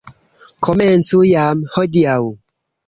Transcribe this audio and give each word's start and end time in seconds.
Komencu 0.69 1.21
jam 1.33 1.63
hodiaŭ! 1.77 2.21